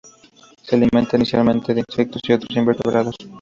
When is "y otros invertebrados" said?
2.27-3.13